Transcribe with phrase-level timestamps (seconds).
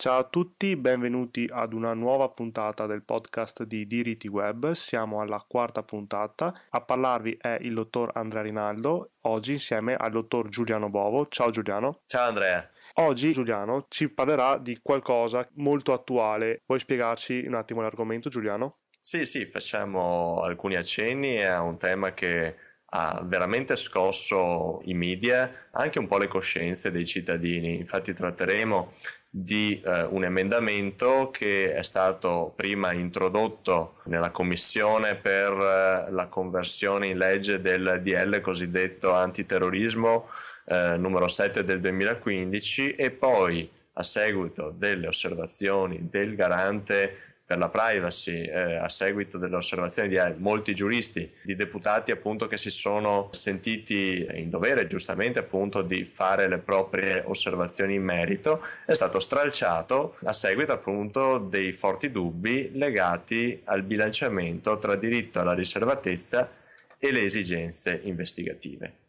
[0.00, 4.70] Ciao a tutti, benvenuti ad una nuova puntata del podcast di Diritti Web.
[4.70, 6.54] Siamo alla quarta puntata.
[6.70, 11.26] A parlarvi è il dottor Andrea Rinaldo, oggi insieme al dottor Giuliano Bovo.
[11.26, 12.02] Ciao Giuliano.
[12.06, 12.70] Ciao Andrea.
[12.94, 16.62] Oggi Giuliano ci parlerà di qualcosa molto attuale.
[16.66, 18.76] Vuoi spiegarci un attimo l'argomento, Giuliano?
[19.00, 22.54] Sì, sì, facciamo alcuni accenni a un tema che
[22.90, 27.76] ha veramente scosso i media, anche un po' le coscienze dei cittadini.
[27.76, 28.92] Infatti tratteremo
[29.30, 37.08] di eh, un emendamento che è stato prima introdotto nella commissione per eh, la conversione
[37.08, 40.28] in legge del DL cosiddetto antiterrorismo
[40.64, 47.70] eh, numero 7 del 2015 e poi a seguito delle osservazioni del garante per la
[47.70, 52.68] privacy eh, a seguito delle osservazioni di eh, molti giuristi, di deputati appunto che si
[52.68, 59.18] sono sentiti in dovere giustamente appunto di fare le proprie osservazioni in merito, è stato
[59.18, 66.52] stralciato a seguito appunto dei forti dubbi legati al bilanciamento tra diritto alla riservatezza
[66.98, 69.07] e le esigenze investigative.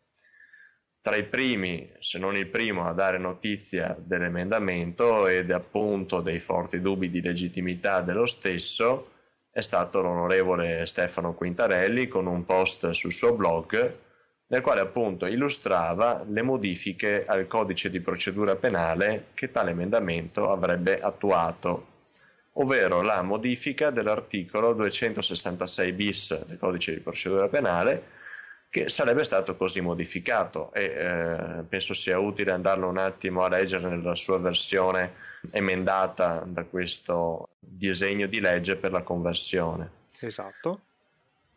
[1.01, 6.81] Tra i primi, se non il primo, a dare notizia dell'emendamento ed appunto dei forti
[6.81, 9.11] dubbi di legittimità dello stesso
[9.49, 13.97] è stato l'onorevole Stefano Quintarelli con un post sul suo blog
[14.47, 20.99] nel quale appunto illustrava le modifiche al codice di procedura penale che tale emendamento avrebbe
[20.99, 21.87] attuato,
[22.53, 28.17] ovvero la modifica dell'articolo 266 bis del codice di procedura penale
[28.69, 33.89] che sarebbe stato così modificato e eh, penso sia utile andarlo un attimo a leggere
[33.89, 39.97] nella sua versione emendata da questo disegno di legge per la conversione.
[40.19, 40.81] Esatto.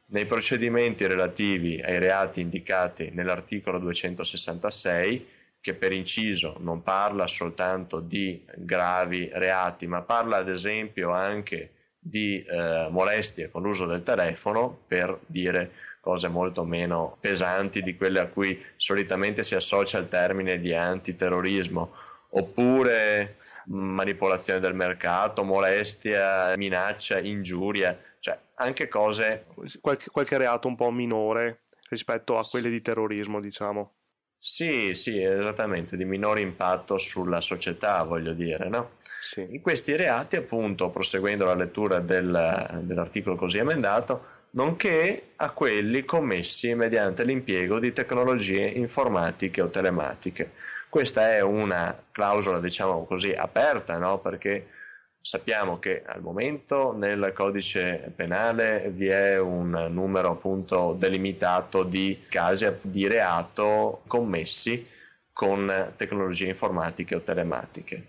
[0.09, 5.29] Nei procedimenti relativi ai reati indicati nell'articolo 266,
[5.61, 12.43] che per inciso non parla soltanto di gravi reati, ma parla ad esempio anche di
[12.43, 15.71] eh, molestie con l'uso del telefono, per dire
[16.03, 21.93] cose molto meno pesanti di quelle a cui solitamente si associa il termine di antiterrorismo,
[22.31, 23.37] oppure
[23.67, 29.47] manipolazione del mercato, molestia, minaccia, ingiuria, cioè anche cose...
[29.81, 33.93] Qualche, qualche reato un po' minore rispetto a quelle di terrorismo, diciamo.
[34.37, 38.97] Sì, sì, esattamente, di minore impatto sulla società, voglio dire, no?
[39.21, 39.47] Sì.
[39.49, 46.75] In questi reati, appunto, proseguendo la lettura del, dell'articolo così emendato, nonché a quelli commessi
[46.75, 50.53] mediante l'impiego di tecnologie informatiche o telematiche.
[50.89, 54.19] Questa è una clausola, diciamo così, aperta, no?
[54.19, 54.67] perché
[55.23, 62.69] sappiamo che al momento nel codice penale vi è un numero appunto delimitato di casi
[62.83, 64.87] di reato commessi
[65.33, 68.09] con tecnologie informatiche o telematiche.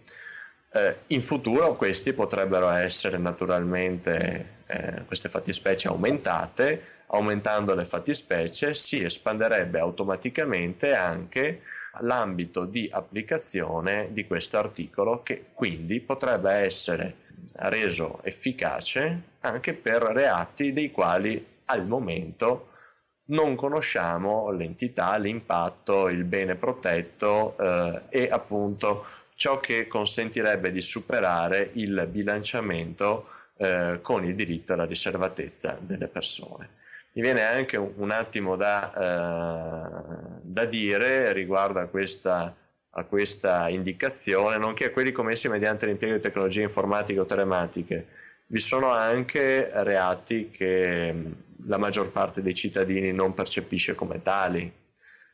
[0.74, 9.04] Eh, in futuro questi potrebbero essere naturalmente, eh, queste fattispecie aumentate, aumentando le fattispecie si
[9.04, 11.62] espanderebbe automaticamente anche
[12.00, 17.16] l'ambito di applicazione di questo articolo che quindi potrebbe essere
[17.58, 22.70] reso efficace anche per reati dei quali al momento
[23.26, 29.06] non conosciamo l'entità, l'impatto, il bene protetto eh, e appunto
[29.36, 33.28] ciò che consentirebbe di superare il bilanciamento
[33.64, 36.82] eh, con il diritto alla riservatezza delle persone.
[37.14, 42.56] Mi viene anche un, attimo da, eh, da, dire riguardo a questa,
[42.90, 48.08] a questa indicazione, nonché a quelli commessi mediante l'impiego di tecnologie informatiche o telematiche.
[48.48, 51.16] Vi sono anche reati che
[51.66, 54.72] la maggior parte dei cittadini non percepisce come tali,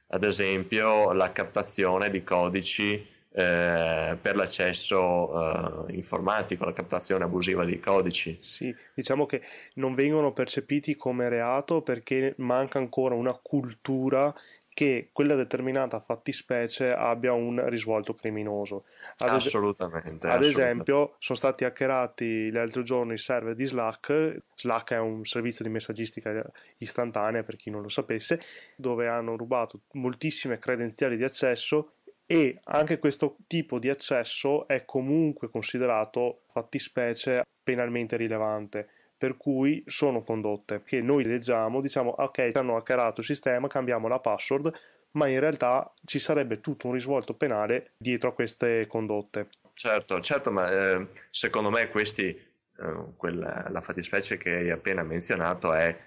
[0.08, 7.80] ad esempio la captazione di codici eh, per l'accesso eh, informatico, la captazione abusiva di
[7.80, 8.38] codici.
[8.42, 9.42] Sì, diciamo che
[9.76, 14.34] non vengono percepiti come reato perché manca ancora una cultura
[14.80, 18.86] che quella determinata fattispecie abbia un risvolto criminoso.
[19.18, 20.28] Ad assolutamente.
[20.28, 20.48] ad assolutamente.
[20.48, 24.44] esempio, sono stati hackerati l'altro giorno i server di Slack.
[24.56, 28.40] Slack è un servizio di messaggistica istantanea, per chi non lo sapesse,
[28.78, 31.96] dove hanno rubato moltissime credenziali di accesso
[32.32, 40.20] e anche questo tipo di accesso è comunque considerato fattispecie penalmente rilevante per cui sono
[40.20, 44.72] condotte che noi leggiamo diciamo ok hanno hackerato il sistema cambiamo la password
[45.12, 49.48] ma in realtà ci sarebbe tutto un risvolto penale dietro a queste condotte.
[49.74, 55.74] Certo certo ma eh, secondo me questi eh, quella, la fattispecie che hai appena menzionato
[55.74, 55.98] è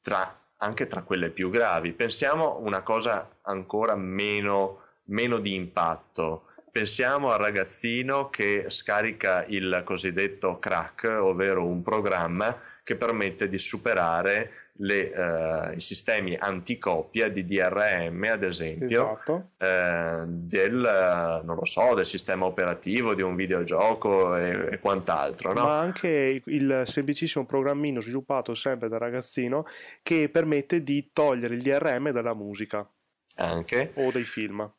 [0.00, 1.92] tra, anche tra quelle più gravi.
[1.92, 6.44] Pensiamo una cosa ancora meno meno di impatto.
[6.70, 14.70] Pensiamo al ragazzino che scarica il cosiddetto crack, ovvero un programma che permette di superare
[14.80, 19.50] le, uh, i sistemi anticopia di DRM, ad esempio, esatto.
[19.58, 25.52] uh, del, non lo so, del sistema operativo di un videogioco e, e quant'altro.
[25.52, 25.64] No?
[25.64, 29.64] Ma anche il semplicissimo programmino sviluppato sempre da ragazzino
[30.02, 32.88] che permette di togliere il DRM dalla musica.
[33.36, 33.92] Anche.
[33.94, 34.70] O dei film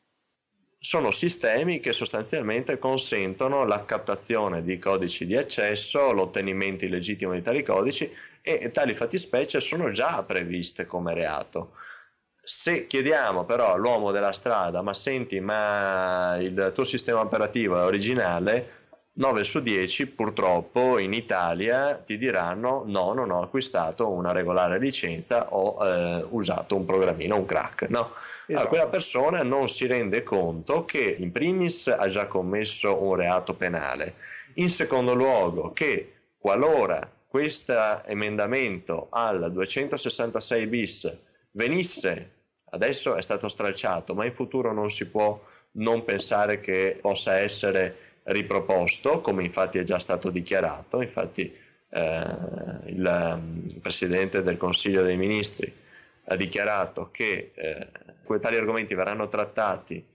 [0.84, 7.62] sono sistemi che sostanzialmente consentono la captazione di codici di accesso, l'ottenimento illegittimo di tali
[7.62, 8.12] codici
[8.42, 11.74] e tali fattispecie sono già previste come reato.
[12.42, 18.81] Se chiediamo però all'uomo della strada, ma senti, ma il tuo sistema operativo è originale,
[19.14, 25.52] 9 su 10 purtroppo in Italia ti diranno no, non ho acquistato una regolare licenza,
[25.52, 27.88] ho eh, usato un programmino, un crack.
[27.90, 28.12] No?
[28.46, 28.52] Esatto.
[28.52, 33.54] Allora, quella persona non si rende conto che in primis ha già commesso un reato
[33.54, 34.14] penale,
[34.54, 41.16] in secondo luogo che qualora questo emendamento al 266 bis
[41.52, 42.30] venisse,
[42.70, 45.38] adesso è stato stralciato, ma in futuro non si può
[45.72, 51.54] non pensare che possa essere riproposto, come infatti è già stato dichiarato, infatti
[51.90, 52.26] eh,
[52.86, 55.72] il, il Presidente del Consiglio dei Ministri
[56.26, 57.88] ha dichiarato che eh,
[58.40, 60.06] tali argomenti verranno trattati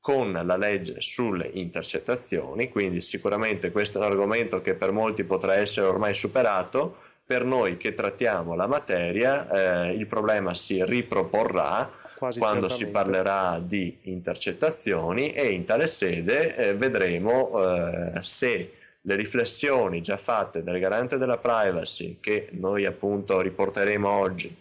[0.00, 5.54] con la legge sulle intercettazioni, quindi sicuramente questo è un argomento che per molti potrà
[5.54, 11.88] essere ormai superato, per noi che trattiamo la materia eh, il problema si riproporrà
[12.22, 12.84] Quasi quando certamente.
[12.84, 17.50] si parlerà di intercettazioni e in tale sede eh, vedremo
[18.14, 24.56] eh, se le riflessioni già fatte dal garante della privacy che noi appunto riporteremo oggi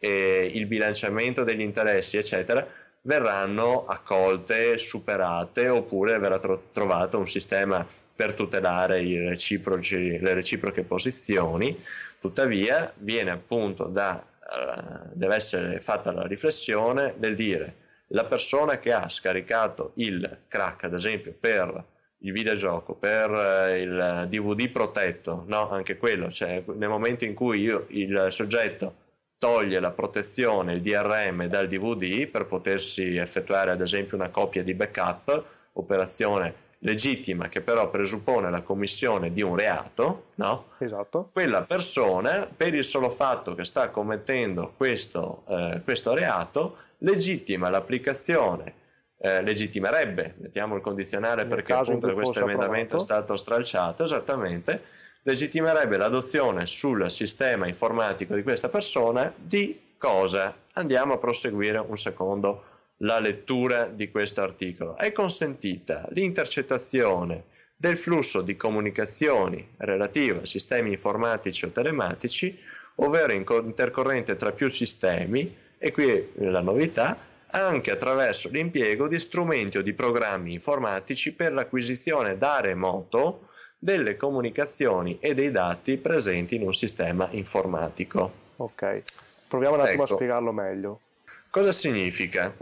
[0.00, 2.66] eh, il bilanciamento degli interessi, eccetera,
[3.02, 7.86] verranno accolte, superate oppure verrà tro- trovato un sistema
[8.16, 11.78] per tutelare le reciproche posizioni.
[12.20, 18.92] Tuttavia viene appunto da, uh, deve essere fatta la riflessione del dire la persona che
[18.92, 21.84] ha scaricato il crack, ad esempio, per
[22.20, 27.60] il videogioco, per uh, il DVD protetto, no, anche quello, cioè nel momento in cui
[27.60, 29.06] io, il soggetto
[29.38, 34.74] toglie la protezione, il DRM dal DVD per potersi effettuare ad esempio una copia di
[34.74, 40.66] backup, operazione legittima che però presuppone la commissione di un reato, no?
[40.78, 41.30] Esatto.
[41.32, 48.74] Quella persona, per il solo fatto che sta commettendo questo, eh, questo reato, legittima l'applicazione,
[49.18, 52.96] eh, legittimerebbe, mettiamo il condizionale Nel perché appunto questo emendamento approvato.
[52.96, 54.82] è stato stralciato, esattamente,
[55.22, 60.54] legittimerebbe l'adozione sul sistema informatico di questa persona di cosa?
[60.74, 62.67] Andiamo a proseguire un secondo
[62.98, 64.96] la lettura di questo articolo.
[64.96, 67.44] È consentita l'intercettazione
[67.76, 72.58] del flusso di comunicazioni relative a sistemi informatici o telematici,
[72.96, 77.16] ovvero intercorrente tra più sistemi, e qui la novità,
[77.50, 83.48] anche attraverso l'impiego di strumenti o di programmi informatici per l'acquisizione da remoto
[83.78, 88.46] delle comunicazioni e dei dati presenti in un sistema informatico.
[88.56, 89.02] Ok,
[89.46, 90.14] proviamo un attimo ecco.
[90.14, 91.00] a spiegarlo meglio.
[91.48, 92.54] Cosa significa?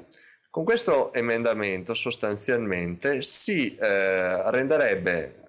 [0.57, 5.43] Con questo emendamento sostanzialmente si eh, renderebbe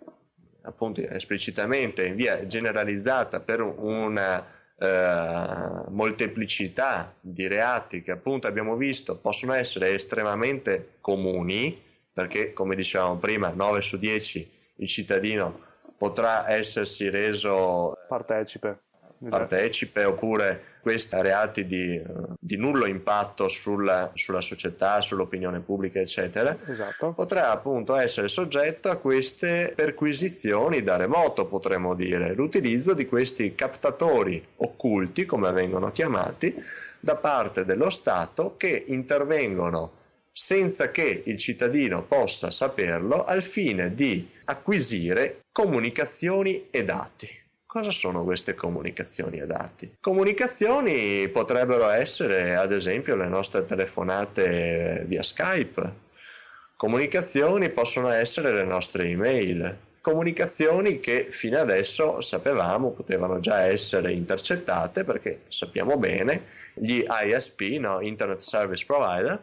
[0.64, 4.46] appunto esplicitamente in via generalizzata per una
[4.78, 11.82] eh, molteplicità di reati che appunto abbiamo visto possono essere estremamente comuni
[12.12, 15.62] perché come dicevamo prima 9 su 10 il cittadino
[15.98, 18.87] potrà essersi reso partecipe,
[19.30, 22.02] partecipe oppure questi reati di,
[22.40, 27.12] di nullo impatto sulla, sulla, società, sull'opinione pubblica, eccetera, esatto.
[27.12, 34.42] potrà appunto essere soggetto a queste perquisizioni da remoto, potremmo dire, l'utilizzo di questi captatori
[34.58, 36.56] occulti, come vengono chiamati,
[37.00, 39.92] da parte dello Stato che intervengono
[40.32, 47.46] senza che il cittadino possa saperlo al fine di acquisire comunicazioni e dati.
[47.78, 49.98] Cosa sono queste comunicazioni e dati?
[50.00, 55.94] Comunicazioni potrebbero essere ad esempio le nostre telefonate via Skype,
[56.76, 65.04] comunicazioni possono essere le nostre email, comunicazioni che fino adesso sapevamo potevano già essere intercettate
[65.04, 68.02] perché sappiamo bene gli ISP, no?
[68.02, 69.40] Internet Service Provider,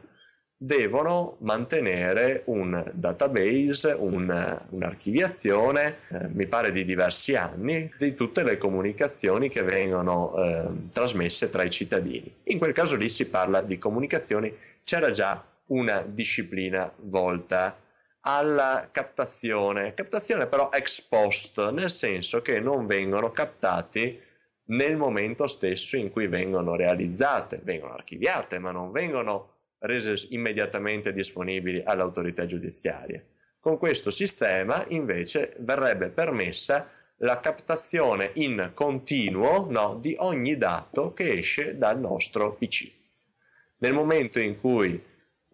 [0.64, 8.56] devono mantenere un database, un, un'archiviazione, eh, mi pare di diversi anni, di tutte le
[8.56, 12.34] comunicazioni che vengono eh, trasmesse tra i cittadini.
[12.44, 17.78] In quel caso lì si parla di comunicazioni, c'era già una disciplina volta
[18.20, 24.18] alla captazione, captazione però ex post, nel senso che non vengono captati
[24.68, 29.53] nel momento stesso in cui vengono realizzate, vengono archiviate, ma non vengono
[29.86, 33.26] rese immediatamente disponibili alle autorità giudiziarie.
[33.60, 41.38] Con questo sistema invece verrebbe permessa la captazione in continuo no, di ogni dato che
[41.38, 42.90] esce dal nostro PC.
[43.78, 45.02] Nel momento in cui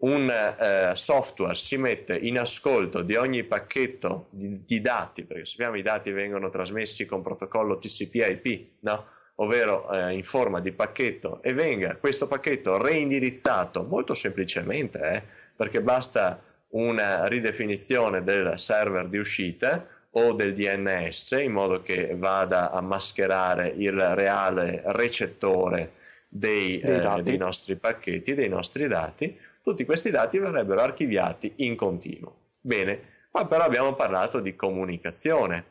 [0.01, 5.77] un eh, software si mette in ascolto di ogni pacchetto di, di, dati, perché sappiamo
[5.77, 9.05] i dati vengono trasmessi con protocollo TCP/IP, no?
[9.41, 15.23] Ovvero eh, in forma di pacchetto, e venga questo pacchetto reindirizzato molto semplicemente, eh,
[15.55, 22.71] perché basta una ridefinizione del server di uscita o del DNS in modo che vada
[22.71, 25.93] a mascherare il reale recettore
[26.27, 32.35] dei, eh, dei nostri pacchetti, dei nostri dati, tutti questi dati verrebbero archiviati in continuo.
[32.61, 35.65] Bene, qua però abbiamo parlato di comunicazione.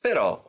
[0.00, 0.44] Però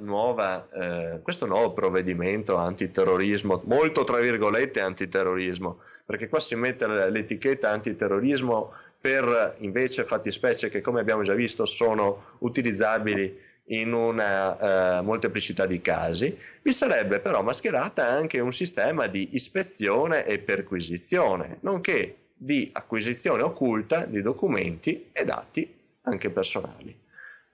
[0.00, 7.70] nuova, eh, questo nuovo provvedimento antiterrorismo, molto tra virgolette antiterrorismo, perché qua si mette l'etichetta
[7.70, 15.66] antiterrorismo per invece fattispecie che come abbiamo già visto sono utilizzabili in una uh, molteplicità
[15.66, 22.70] di casi, vi sarebbe però mascherata anche un sistema di ispezione e perquisizione, nonché di
[22.72, 26.96] acquisizione occulta di documenti e dati anche personali.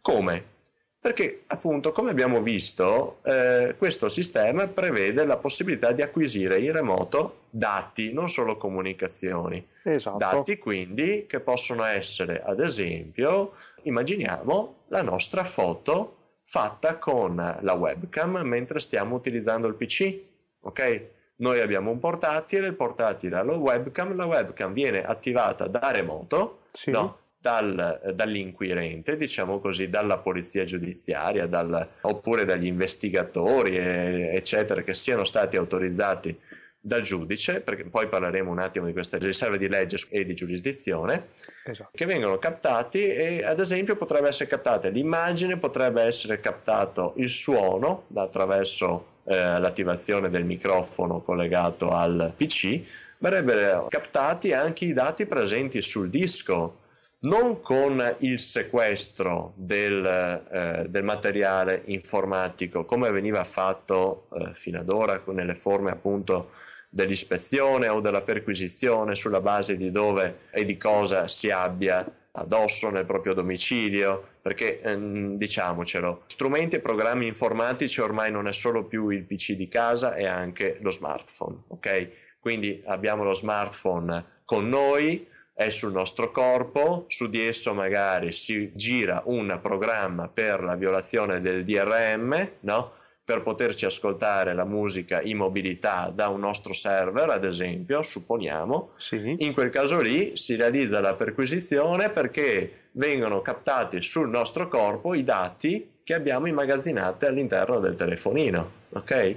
[0.00, 0.56] Come?
[1.00, 7.42] Perché appunto, come abbiamo visto, eh, questo sistema prevede la possibilità di acquisire in remoto
[7.50, 9.64] dati, non solo comunicazioni.
[9.84, 10.18] Esatto.
[10.18, 13.52] Dati quindi che possono essere, ad esempio,
[13.82, 20.20] immaginiamo la nostra foto fatta con la webcam mentre stiamo utilizzando il PC.
[20.62, 21.06] Ok?
[21.36, 26.62] Noi abbiamo un portatile, il portatile ha la webcam, la webcam viene attivata da remoto,
[26.72, 26.90] sì.
[26.90, 27.18] no?
[27.40, 35.56] Dal, dall'inquirente, diciamo così, dalla polizia giudiziaria, dal, oppure dagli investigatori, eccetera, che siano stati
[35.56, 36.36] autorizzati
[36.80, 41.28] dal giudice, perché poi parleremo un attimo di queste riserve di legge e di giurisdizione,
[41.64, 41.90] esatto.
[41.92, 48.04] che vengono captati e ad esempio potrebbe essere captata l'immagine, potrebbe essere captato il suono
[48.14, 52.80] attraverso eh, l'attivazione del microfono collegato al PC,
[53.18, 56.86] verrebbero captati anche i dati presenti sul disco
[57.20, 60.04] non con il sequestro del,
[60.50, 66.50] eh, del materiale informatico come veniva fatto eh, fino ad ora nelle forme appunto
[66.88, 72.06] dell'ispezione o della perquisizione sulla base di dove e di cosa si abbia
[72.38, 78.84] addosso nel proprio domicilio, perché ehm, diciamocelo, strumenti e programmi informatici ormai non è solo
[78.84, 82.10] più il PC di casa, è anche lo smartphone, ok?
[82.38, 85.26] Quindi abbiamo lo smartphone con noi,
[85.58, 91.40] è sul nostro corpo, su di esso magari si gira un programma per la violazione
[91.40, 92.92] del DRM, no?
[93.24, 99.34] per poterci ascoltare la musica in mobilità da un nostro server, ad esempio, supponiamo, sì.
[99.40, 105.24] in quel caso lì si realizza la perquisizione perché vengono captati sul nostro corpo i
[105.24, 109.36] dati che abbiamo immagazzinati all'interno del telefonino, ok?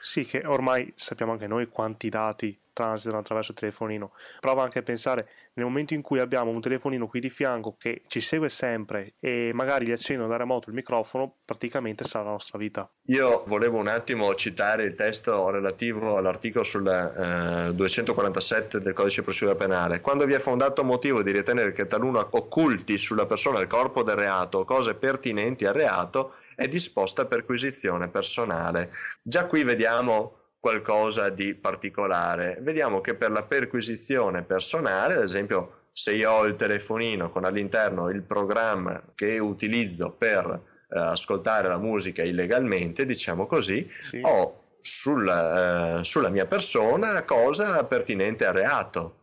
[0.00, 4.12] Sì, che ormai sappiamo anche noi quanti dati transitano attraverso il telefonino.
[4.38, 8.02] Prova anche a pensare nel momento in cui abbiamo un telefonino qui di fianco che
[8.06, 12.58] ci segue sempre e magari gli accendo da remoto il microfono, praticamente sarà la nostra
[12.58, 12.90] vita.
[13.06, 19.24] Io volevo un attimo citare il testo relativo all'articolo sul eh, 247 del codice di
[19.24, 20.00] procedura penale.
[20.02, 24.16] Quando vi è fondato motivo di ritenere che taluno occulti sulla persona il corpo del
[24.16, 28.92] reato o cose pertinenti al reato, è disposta perquisizione personale.
[29.22, 32.58] Già qui vediamo qualcosa di particolare.
[32.60, 38.10] Vediamo che per la perquisizione personale, ad esempio, se io ho il telefonino con all'interno
[38.10, 40.44] il programma che utilizzo per
[40.90, 44.18] eh, ascoltare la musica illegalmente, diciamo così, sì.
[44.24, 49.20] ho sul, eh, sulla mia persona cosa pertinente al reato.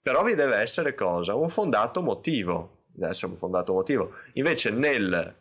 [0.00, 1.34] Però vi deve essere cosa?
[1.34, 2.84] Un fondato motivo.
[2.86, 4.12] Deve essere un fondato motivo.
[4.34, 5.34] Invece nel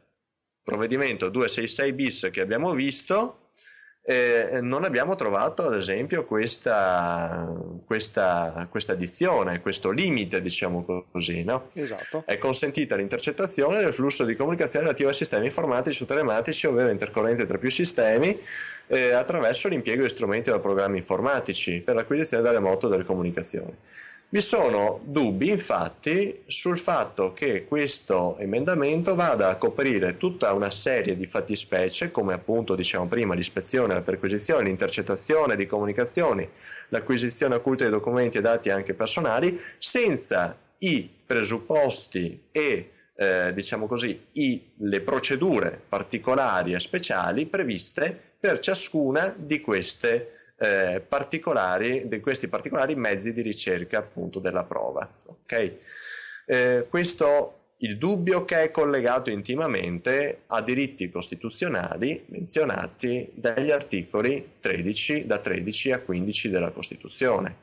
[0.63, 3.42] provvedimento 266 bis che abbiamo visto,
[4.05, 7.53] eh, non abbiamo trovato ad esempio questa,
[7.85, 11.43] questa, questa addizione, questo limite, diciamo così.
[11.43, 11.69] No?
[11.73, 12.23] Esatto.
[12.25, 17.45] È consentita l'intercettazione del flusso di comunicazione relativo ai sistemi informatici o telematici, ovvero intercorrente
[17.45, 18.37] tra più sistemi,
[18.87, 23.73] eh, attraverso l'impiego di strumenti o programmi informatici per l'acquisizione da remoto delle comunicazioni.
[24.33, 31.15] Vi sono dubbi infatti sul fatto che questo emendamento vada a coprire tutta una serie
[31.15, 36.49] di fattispecie come appunto diciamo prima l'ispezione, la perquisizione, l'intercettazione di comunicazioni,
[36.89, 44.19] l'acquisizione occulta di documenti e dati anche personali senza i presupposti e eh, diciamo così,
[44.31, 52.47] i, le procedure particolari e speciali previste per ciascuna di queste eh, particolari, di questi
[52.47, 55.09] particolari mezzi di ricerca appunto della prova.
[55.25, 55.79] Okay?
[56.45, 65.25] Eh, questo il dubbio che è collegato intimamente a diritti costituzionali menzionati dagli articoli 13,
[65.25, 67.57] da 13 a 15 della Costituzione.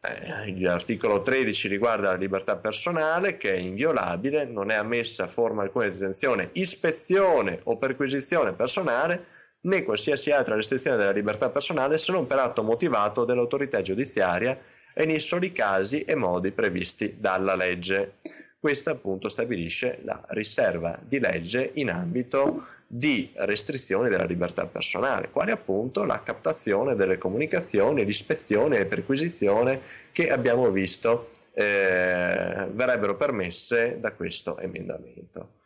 [0.00, 5.86] Eh, l'articolo 13 riguarda la libertà personale che è inviolabile, non è ammessa forma alcuna
[5.86, 12.26] di detenzione, ispezione o perquisizione personale né qualsiasi altra restrizione della libertà personale se non
[12.26, 14.58] per atto motivato dell'autorità giudiziaria
[14.94, 18.14] e nei soli casi e modi previsti dalla legge.
[18.58, 25.52] Questa appunto stabilisce la riserva di legge in ambito di restrizioni della libertà personale, quale
[25.52, 34.12] appunto la captazione delle comunicazioni, l'ispezione e perquisizione che abbiamo visto eh, verrebbero permesse da
[34.12, 35.56] questo emendamento.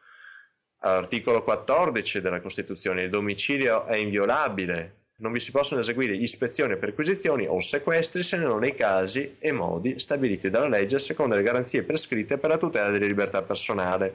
[0.85, 7.47] All'articolo 14 della Costituzione il domicilio è inviolabile non vi si possono eseguire ispezioni, perquisizioni
[7.47, 12.39] o sequestri se non nei casi e modi stabiliti dalla legge secondo le garanzie prescritte
[12.39, 14.15] per la tutela della libertà personale.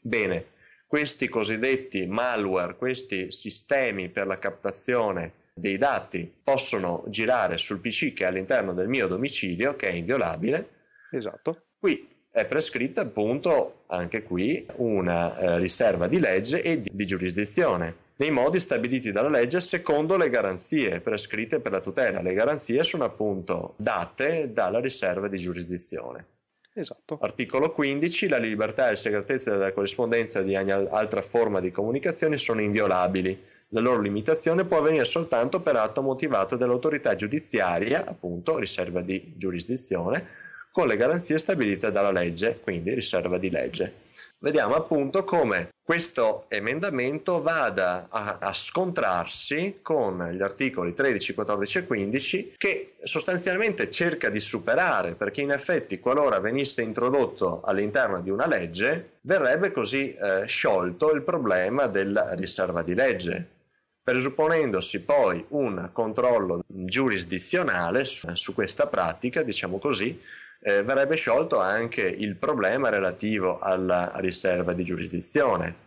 [0.00, 0.44] Bene,
[0.86, 8.24] questi cosiddetti malware, questi sistemi per la captazione dei dati possono girare sul PC che
[8.24, 10.68] è all'interno del mio domicilio, che è inviolabile.
[11.10, 11.68] Esatto.
[11.78, 12.06] Qui
[12.40, 18.30] è prescritta appunto anche qui una eh, riserva di legge e di, di giurisdizione nei
[18.30, 22.20] modi stabiliti dalla legge secondo le garanzie prescritte per la tutela.
[22.20, 26.26] Le garanzie sono appunto date dalla riserva di giurisdizione.
[26.72, 27.18] Esatto.
[27.20, 28.28] Articolo 15.
[28.28, 33.40] La libertà e la segretezza della corrispondenza di ogni altra forma di comunicazione sono inviolabili.
[33.68, 40.26] La loro limitazione può avvenire soltanto per atto motivato dall'autorità giudiziaria, appunto riserva di giurisdizione,
[40.72, 44.06] con le garanzie stabilite dalla legge, quindi riserva di legge.
[44.40, 51.86] Vediamo appunto come questo emendamento vada a, a, scontrarsi con gli articoli 13, 14 e
[51.86, 58.46] 15 che sostanzialmente cerca di superare perché in effetti qualora venisse introdotto all'interno di una
[58.46, 63.48] legge verrebbe così eh, sciolto il problema della riserva di legge
[64.08, 70.18] presupponendosi poi un controllo giurisdizionale su, su questa pratica, diciamo così,
[70.60, 75.86] eh, verrebbe sciolto anche il problema relativo alla riserva di giurisdizione.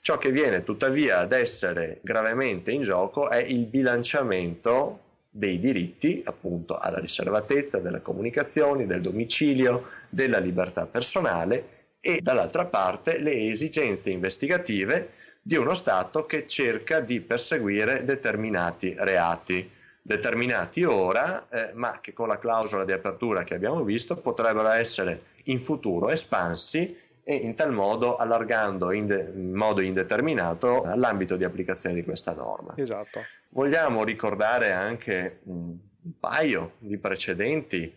[0.00, 6.76] Ciò che viene tuttavia ad essere gravemente in gioco è il bilanciamento dei diritti, appunto
[6.76, 15.12] alla riservatezza delle comunicazioni, del domicilio, della libertà personale e dall'altra parte le esigenze investigative
[15.40, 19.70] di uno Stato che cerca di perseguire determinati reati
[20.02, 25.22] determinati ora, eh, ma che con la clausola di apertura che abbiamo visto potrebbero essere
[25.44, 31.44] in futuro espansi e in tal modo allargando in, de- in modo indeterminato l'ambito di
[31.44, 32.74] applicazione di questa norma.
[32.76, 33.20] Esatto.
[33.50, 35.76] Vogliamo ricordare anche un
[36.18, 37.96] paio di precedenti,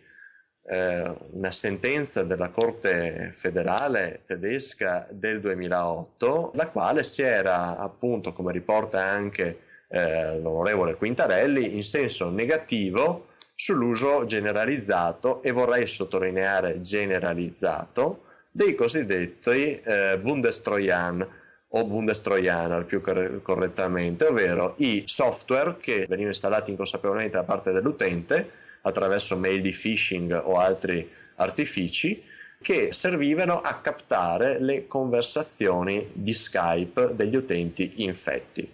[0.68, 8.52] eh, una sentenza della Corte federale tedesca del 2008, la quale si era appunto, come
[8.52, 18.74] riporta anche eh, l'onorevole Quintarelli in senso negativo sull'uso generalizzato e vorrei sottolineare generalizzato dei
[18.74, 21.26] cosiddetti eh, Bundestrojan
[21.68, 28.50] o Bundestrojaner più cor- correttamente, ovvero i software che venivano installati inconsapevolmente da parte dell'utente
[28.82, 32.22] attraverso mail di phishing o altri artifici
[32.62, 38.68] che servivano a captare le conversazioni di Skype degli utenti infetti.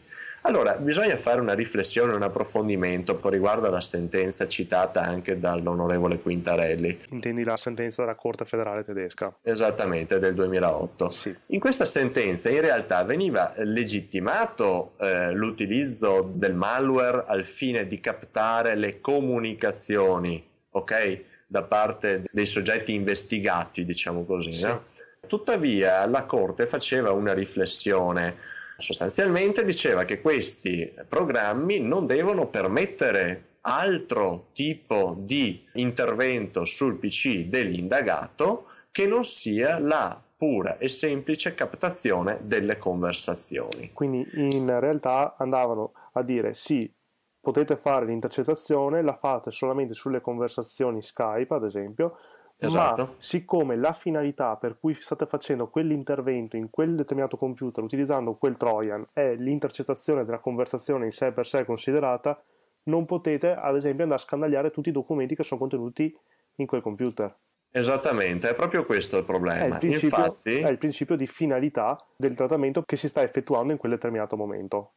[0.44, 6.98] Allora, bisogna fare una riflessione, un approfondimento riguardo alla sentenza citata anche dall'onorevole Quintarelli.
[7.10, 9.36] Intendi la sentenza della Corte federale tedesca?
[9.42, 11.08] Esattamente, del 2008.
[11.10, 11.36] Sì.
[11.46, 18.74] In questa sentenza in realtà veniva legittimato eh, l'utilizzo del malware al fine di captare
[18.74, 21.24] le comunicazioni, ok?
[21.46, 24.52] Da parte dei soggetti investigati, diciamo così.
[24.52, 24.66] Sì.
[24.66, 24.86] No?
[25.28, 28.50] Tuttavia la Corte faceva una riflessione
[28.82, 38.66] Sostanzialmente diceva che questi programmi non devono permettere altro tipo di intervento sul PC dell'indagato
[38.90, 43.92] che non sia la pura e semplice captazione delle conversazioni.
[43.92, 46.92] Quindi in realtà andavano a dire sì,
[47.40, 52.16] potete fare l'intercettazione, la fate solamente sulle conversazioni Skype, ad esempio,
[52.64, 53.02] Esatto.
[53.02, 58.56] Ma siccome la finalità per cui state facendo quell'intervento in quel determinato computer utilizzando quel
[58.56, 62.40] Trojan è l'intercettazione della conversazione in sé per sé considerata,
[62.84, 66.16] non potete ad esempio andare a scandagliare tutti i documenti che sono contenuti
[66.56, 67.34] in quel computer.
[67.74, 69.78] Esattamente, è proprio questo il problema.
[69.78, 73.78] È il, Infatti, è il principio di finalità del trattamento che si sta effettuando in
[73.78, 74.92] quel determinato momento.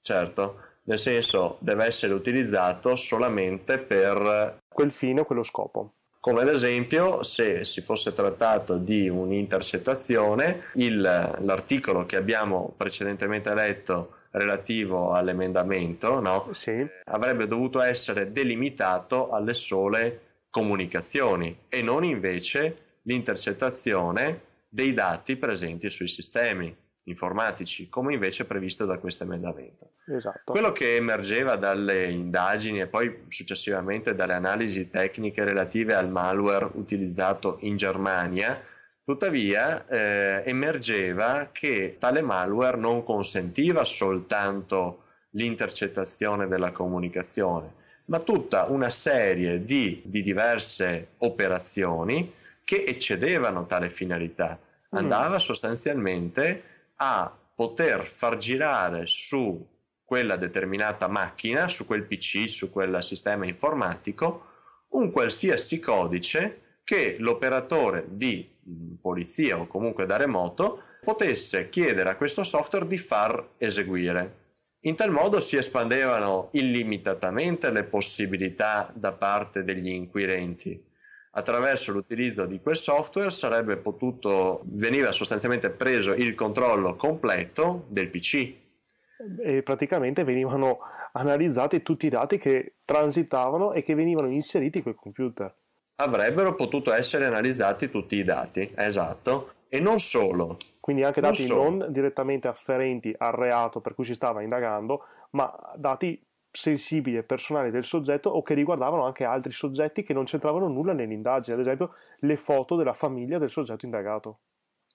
[0.00, 5.92] Certo, nel senso deve essere utilizzato solamente per quel fine o quello scopo.
[6.24, 14.20] Come ad esempio se si fosse trattato di un'intercettazione, il, l'articolo che abbiamo precedentemente letto
[14.30, 16.48] relativo all'emendamento no?
[16.52, 16.82] sì.
[17.04, 26.08] avrebbe dovuto essere delimitato alle sole comunicazioni e non invece l'intercettazione dei dati presenti sui
[26.08, 29.90] sistemi informatici, come invece previsto da questo emendamento.
[30.06, 30.52] Esatto.
[30.52, 37.58] Quello che emergeva dalle indagini e poi successivamente dalle analisi tecniche relative al malware utilizzato
[37.60, 38.60] in Germania,
[39.04, 47.72] tuttavia eh, emergeva che tale malware non consentiva soltanto l'intercettazione della comunicazione,
[48.06, 52.32] ma tutta una serie di, di diverse operazioni
[52.64, 54.58] che eccedevano tale finalità.
[54.58, 54.98] Mm.
[54.98, 55.38] Andava mm.
[55.38, 56.62] sostanzialmente
[56.96, 59.66] a poter far girare su
[60.04, 64.52] quella determinata macchina, su quel PC, su quel sistema informatico,
[64.90, 72.16] un qualsiasi codice che l'operatore di mm, polizia o comunque da remoto potesse chiedere a
[72.16, 74.42] questo software di far eseguire.
[74.80, 80.92] In tal modo si espandevano illimitatamente le possibilità da parte degli inquirenti
[81.34, 88.52] attraverso l'utilizzo di quel software sarebbe potuto, veniva sostanzialmente preso il controllo completo del PC.
[89.42, 90.78] E praticamente venivano
[91.12, 95.54] analizzati tutti i dati che transitavano e che venivano inseriti in quel computer.
[95.96, 99.52] Avrebbero potuto essere analizzati tutti i dati, esatto.
[99.68, 100.56] E non solo.
[100.80, 105.52] Quindi anche dati non, non direttamente afferenti al reato per cui si stava indagando, ma
[105.76, 106.20] dati
[106.54, 110.92] sensibili e personali del soggetto o che riguardavano anche altri soggetti che non c'entravano nulla
[110.92, 114.38] nell'indagine, ad esempio le foto della famiglia del soggetto indagato.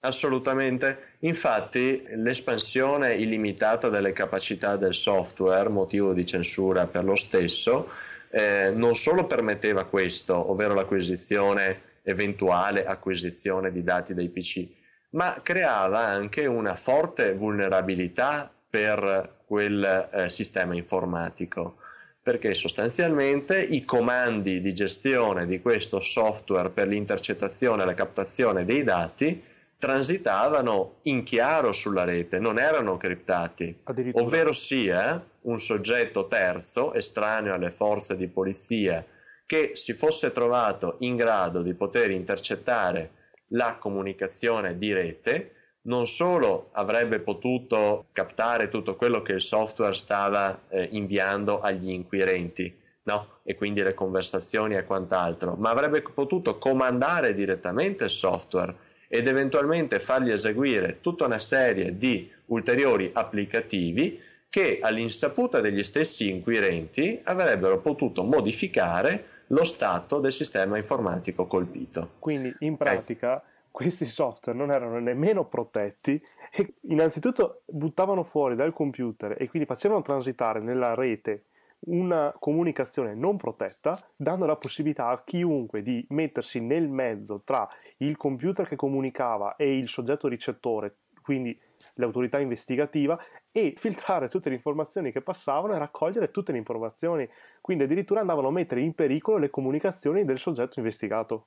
[0.02, 7.88] Assolutamente, infatti l'espansione illimitata delle capacità del software, motivo di censura per lo stesso,
[8.30, 14.66] eh, non solo permetteva questo, ovvero l'acquisizione, eventuale acquisizione di dati dai PC,
[15.10, 21.78] ma creava anche una forte vulnerabilità per quel eh, sistema informatico.
[22.22, 28.84] Perché sostanzialmente i comandi di gestione di questo software per l'intercettazione e la captazione dei
[28.84, 29.42] dati
[29.76, 33.76] transitavano in chiaro sulla rete, non erano criptati,
[34.12, 39.04] ovvero sia un soggetto terzo, estraneo alle forze di polizia,
[39.46, 43.10] che si fosse trovato in grado di poter intercettare
[43.48, 50.62] la comunicazione di rete, non solo avrebbe potuto captare tutto quello che il software stava
[50.68, 53.38] eh, inviando agli inquirenti, no?
[53.42, 59.98] e quindi le conversazioni e quant'altro, ma avrebbe potuto comandare direttamente il software ed eventualmente
[59.98, 68.22] fargli eseguire tutta una serie di ulteriori applicativi che all'insaputa degli stessi inquirenti avrebbero potuto
[68.22, 72.12] modificare lo stato del sistema informatico colpito.
[72.18, 76.20] Quindi in pratica okay questi software non erano nemmeno protetti
[76.52, 81.44] e innanzitutto buttavano fuori dal computer e quindi facevano transitare nella rete
[81.82, 88.16] una comunicazione non protetta, dando la possibilità a chiunque di mettersi nel mezzo tra il
[88.16, 91.58] computer che comunicava e il soggetto ricettore, quindi
[91.94, 93.18] l'autorità investigativa,
[93.52, 97.28] e filtrare tutte le informazioni che passavano e raccogliere tutte le informazioni.
[97.60, 101.46] Quindi addirittura andavano a mettere in pericolo le comunicazioni del soggetto investigato.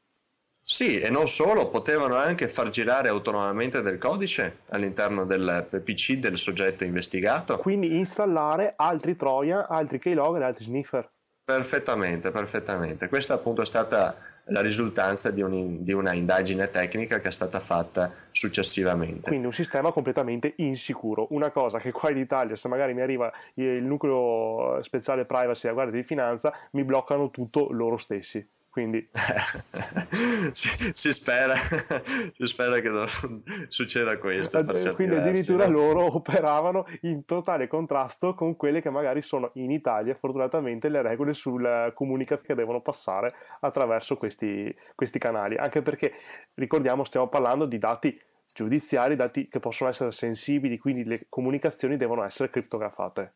[0.66, 6.38] Sì, e non solo, potevano anche far girare autonomamente del codice all'interno del PC del
[6.38, 7.58] soggetto investigato.
[7.58, 11.10] Quindi installare altri Trojan, altri keylogger e altri sniffer.
[11.46, 13.10] Perfettamente, perfettamente.
[13.10, 14.16] Questa appunto è stata
[14.48, 19.28] la risultanza di, un, di, una indagine tecnica che è stata fatta successivamente.
[19.28, 21.28] Quindi un sistema completamente insicuro.
[21.32, 25.74] Una cosa che qua in Italia, se magari mi arriva il nucleo speciale privacy a
[25.74, 28.46] guardia di finanza, mi bloccano tutto loro stessi.
[28.74, 29.08] Quindi...
[30.54, 31.54] si, si, spera,
[32.36, 33.06] si, spera, che non
[33.70, 34.64] succeda questo.
[34.96, 35.74] Quindi addirittura no?
[35.74, 41.36] loro operavano in totale contrasto con quelle che magari sono in Italia, fortunatamente, le regole
[41.36, 45.56] sulla comunicazione che devono passare attraverso questi, questi canali.
[45.56, 46.12] Anche perché,
[46.56, 48.20] ricordiamo, stiamo parlando di dati
[48.56, 53.34] giudiziari, dati che possono essere sensibili, quindi le comunicazioni devono essere criptografate.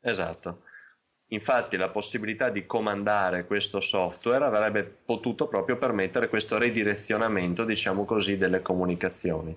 [0.00, 0.62] Esatto.
[1.28, 8.38] Infatti la possibilità di comandare questo software avrebbe potuto proprio permettere questo ridirezionamento, diciamo così,
[8.38, 9.54] delle comunicazioni.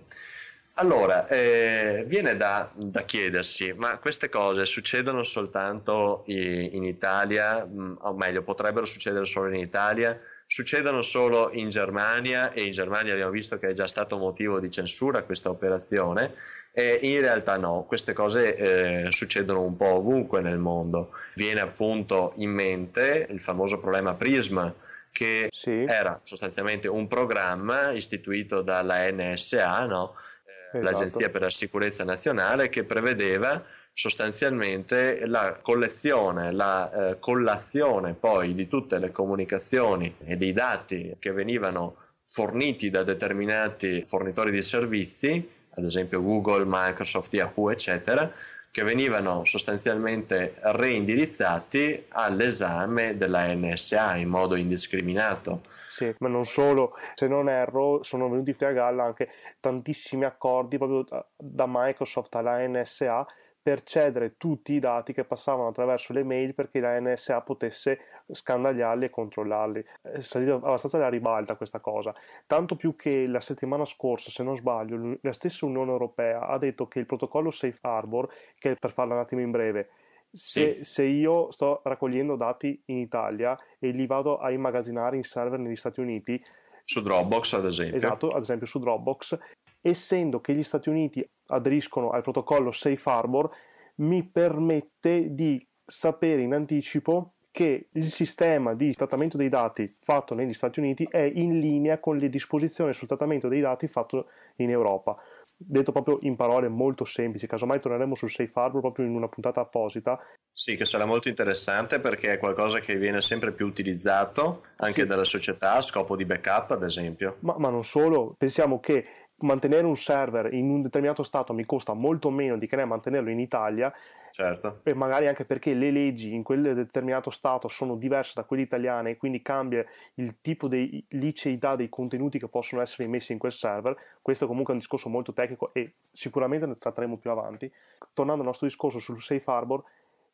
[0.75, 8.13] Allora, eh, viene da, da, chiedersi, ma queste cose succedono soltanto in Italia, mm, o
[8.15, 12.51] meglio, potrebbero succedere solo in Italia, succedono solo in Germania?
[12.51, 16.33] E in Germania abbiamo visto che è già stato motivo di censura questa operazione
[16.73, 21.11] e in realtà no, queste cose eh, succedono un po' ovunque nel mondo.
[21.35, 24.71] Viene appunto in mente il famoso problema Prism
[25.11, 25.83] che sì.
[25.83, 30.15] era sostanzialmente un programma istituito dalla NSA, no?
[30.45, 30.83] eh, esatto.
[30.83, 38.67] l'Agenzia per la Sicurezza Nazionale, che prevedeva sostanzialmente la collezione, la eh, collazione poi di
[38.69, 45.83] tutte le comunicazioni e dei dati che venivano forniti da determinati fornitori di servizi, ad
[45.83, 48.31] esempio Google, Microsoft, Yahoo, eccetera,
[48.71, 55.61] che venivano sostanzialmente reindirizzati all'esame della NSA in modo indiscriminato.
[55.91, 59.29] Sì, ma non solo, se non erro, sono venuti fuori a galla anche
[59.59, 63.27] tantissimi accordi proprio da Microsoft alla NSA
[63.61, 67.99] per cedere tutti i dati che passavano attraverso le mail perché la NSA potesse
[68.31, 69.85] scandagliarli e controllarli.
[70.01, 72.13] È salita abbastanza alla ribalta questa cosa,
[72.47, 76.87] tanto più che la settimana scorsa, se non sbaglio, la stessa Unione Europea ha detto
[76.87, 79.89] che il protocollo Safe Harbor, che per farlo un attimo in breve,
[80.33, 80.83] se, sì.
[80.83, 85.75] se, io sto raccogliendo dati in Italia e li vado a immagazzinare in server negli
[85.75, 86.41] Stati Uniti,
[86.83, 87.95] su Dropbox ad esempio.
[87.95, 89.37] Esatto, ad esempio su Dropbox,
[89.81, 93.49] essendo che gli Stati Uniti aderiscono al protocollo Safe Harbor,
[93.95, 100.53] mi permette di sapere in anticipo che il sistema di trattamento dei dati fatto negli
[100.53, 105.17] Stati Uniti è in linea con le disposizioni sul trattamento dei dati fatto in Europa.
[105.57, 109.59] Detto proprio in parole molto semplici, casomai torneremo sul Safe Harbor proprio in una puntata
[109.59, 110.17] apposita.
[110.49, 115.05] Sì, che sarà molto interessante perché è qualcosa che viene sempre più utilizzato anche sì.
[115.05, 117.37] dalle società a scopo di backup, ad esempio.
[117.41, 121.93] Ma, ma non solo, pensiamo che mantenere un server in un determinato stato mi costa
[121.93, 123.93] molto meno di che ne mantenerlo in Italia.
[124.31, 124.79] Certo.
[124.83, 129.11] e magari anche perché le leggi in quel determinato stato sono diverse da quelle italiane
[129.11, 133.51] e quindi cambia il tipo di liceità dei contenuti che possono essere immessi in quel
[133.51, 133.95] server.
[134.21, 137.71] Questo comunque è un discorso molto tecnico e sicuramente ne tratteremo più avanti.
[138.13, 139.83] Tornando al nostro discorso sul safe harbor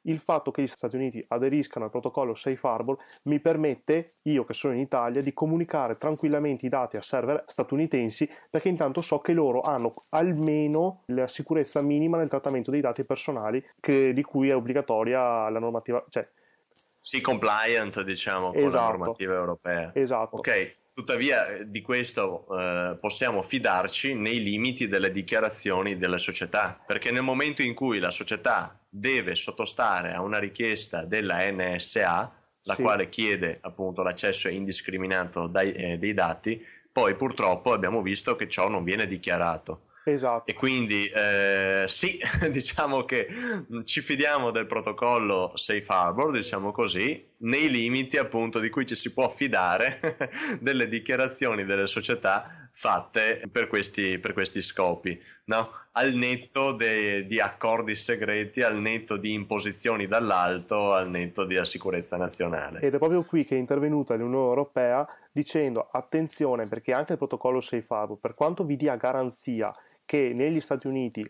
[0.08, 4.54] il fatto che gli Stati Uniti aderiscano al protocollo Safe Harbor mi permette, io che
[4.54, 9.34] sono in Italia, di comunicare tranquillamente i dati a server statunitensi perché intanto so che
[9.34, 14.56] loro hanno almeno la sicurezza minima nel trattamento dei dati personali che, di cui è
[14.56, 16.04] obbligatoria la normativa.
[16.10, 16.28] Cioè,
[17.00, 18.98] sì, compliant diciamo esatto, con la esatto.
[18.98, 19.91] normativa europea.
[19.93, 20.36] Esatto.
[20.38, 27.21] Ok, Tuttavia di questo eh, possiamo fidarci nei limiti delle dichiarazioni delle società, perché nel
[27.21, 32.33] momento in cui la società deve sottostare a una richiesta della NSA,
[32.63, 32.81] la sì.
[32.81, 38.67] quale chiede appunto l'accesso indiscriminato dai, eh, dei dati, poi purtroppo abbiamo visto che ciò
[38.67, 39.87] non viene dichiarato.
[40.12, 40.50] Esatto.
[40.50, 42.17] E quindi eh, sì,
[42.50, 43.28] diciamo che
[43.84, 49.12] ci fidiamo del protocollo Safe Harbor, diciamo così, nei limiti appunto di cui ci si
[49.12, 50.00] può fidare
[50.62, 55.72] delle dichiarazioni delle società fatte per questi, per questi scopi, no?
[55.93, 62.17] al netto de, di accordi segreti, al netto di imposizioni dall'alto, al netto della sicurezza
[62.17, 62.80] nazionale.
[62.82, 67.62] Ed è proprio qui che è intervenuta l'Unione Europea dicendo attenzione perché anche il protocollo
[67.62, 69.74] Safe Harbor, per quanto vi dia garanzia
[70.08, 71.30] che negli Stati Uniti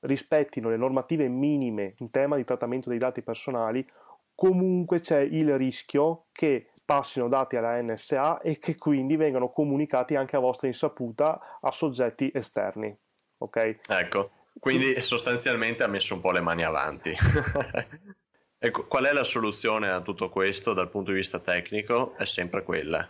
[0.00, 3.88] rispettino le normative minime in tema di trattamento dei dati personali,
[4.34, 10.36] comunque c'è il rischio che passino dati alla NSA e che quindi vengano comunicati anche
[10.36, 12.94] a vostra insaputa a soggetti esterni.
[13.38, 13.78] Ok?
[13.88, 17.14] Ecco, quindi sostanzialmente ha messo un po' le mani avanti.
[18.58, 22.14] ecco, qual è la soluzione a tutto questo dal punto di vista tecnico?
[22.16, 23.08] È sempre quella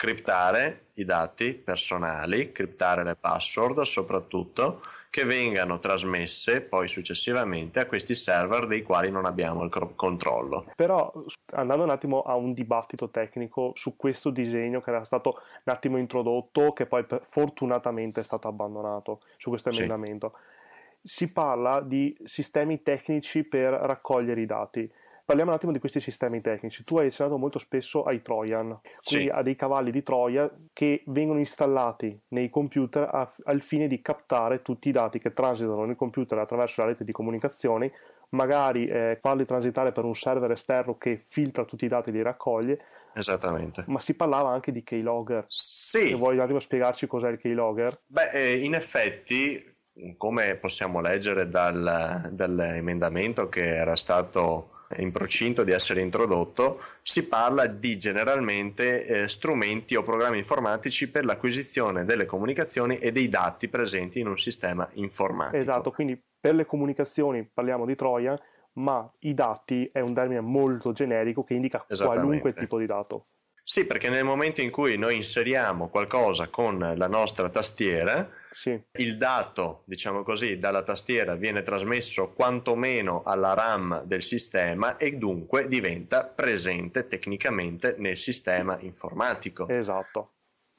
[0.00, 8.14] criptare i dati personali, criptare le password soprattutto, che vengano trasmesse poi successivamente a questi
[8.14, 10.64] server dei quali non abbiamo il controllo.
[10.74, 11.12] Però
[11.52, 15.98] andando un attimo a un dibattito tecnico su questo disegno che era stato un attimo
[15.98, 20.32] introdotto, che poi fortunatamente è stato abbandonato su questo emendamento.
[20.34, 20.58] Sì
[21.02, 24.90] si parla di sistemi tecnici per raccogliere i dati.
[25.24, 26.82] Parliamo un attimo di questi sistemi tecnici.
[26.84, 29.30] Tu hai accennato molto spesso ai Trojan, quindi sì.
[29.32, 34.62] a dei cavalli di Troia che vengono installati nei computer a, al fine di captare
[34.62, 37.90] tutti i dati che transitano nel computer attraverso la rete di comunicazioni,
[38.30, 42.22] magari eh, farli transitare per un server esterno che filtra tutti i dati e li
[42.22, 42.84] raccoglie.
[43.14, 43.84] Esattamente.
[43.88, 45.44] Ma si parlava anche di keylogger.
[45.48, 46.14] Sì.
[46.14, 47.98] vuoi un attimo spiegarci cos'è il keylogger?
[48.06, 49.78] Beh, eh, in effetti
[50.16, 57.66] come possiamo leggere dal, dall'emendamento che era stato in procinto di essere introdotto, si parla
[57.66, 64.18] di generalmente eh, strumenti o programmi informatici per l'acquisizione delle comunicazioni e dei dati presenti
[64.18, 65.56] in un sistema informatico.
[65.56, 68.36] Esatto, quindi per le comunicazioni parliamo di Trojan,
[68.74, 73.22] ma i dati è un termine molto generico che indica qualunque tipo di dato.
[73.70, 79.16] Sì, perché nel momento in cui noi inseriamo qualcosa con la nostra tastiera, Sì, il
[79.16, 86.24] dato, diciamo così, dalla tastiera viene trasmesso quantomeno alla RAM del sistema e dunque diventa
[86.24, 89.68] presente tecnicamente nel sistema informatico.
[89.68, 90.30] esatto.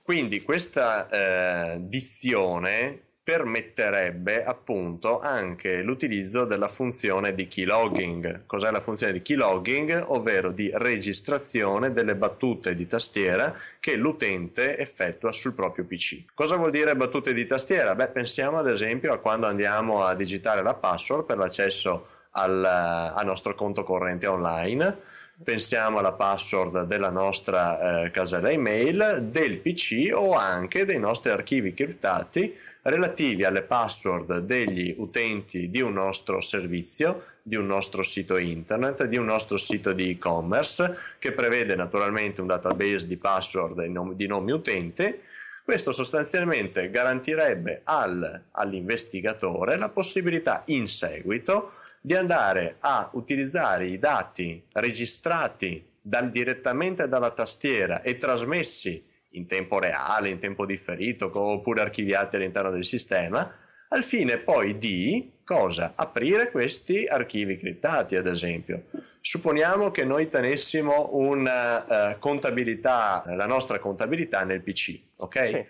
[0.03, 8.45] Quindi questa eh, dizione permetterebbe appunto anche l'utilizzo della funzione di keylogging.
[8.47, 10.05] Cos'è la funzione di keylogging?
[10.07, 16.25] Ovvero di registrazione delle battute di tastiera che l'utente effettua sul proprio PC.
[16.33, 17.93] Cosa vuol dire battute di tastiera?
[17.93, 23.25] Beh, pensiamo ad esempio a quando andiamo a digitare la password per l'accesso al, al
[23.25, 30.33] nostro conto corrente online pensiamo alla password della nostra eh, casella email, del PC o
[30.33, 37.55] anche dei nostri archivi criptati relativi alle password degli utenti di un nostro servizio, di
[37.55, 43.07] un nostro sito internet, di un nostro sito di e-commerce che prevede naturalmente un database
[43.07, 45.21] di password di nomi utente.
[45.63, 54.61] Questo sostanzialmente garantirebbe al, all'investigatore la possibilità in seguito di andare a utilizzare i dati
[54.71, 62.35] registrati dal, direttamente dalla tastiera e trasmessi in tempo reale, in tempo differito oppure archiviati
[62.35, 63.55] all'interno del sistema,
[63.89, 65.93] al fine poi di cosa?
[65.95, 68.85] Aprire questi archivi criptati, ad esempio.
[69.19, 75.47] Supponiamo che noi tenessimo una uh, contabilità, la nostra contabilità nel PC, ok?
[75.47, 75.65] Sì.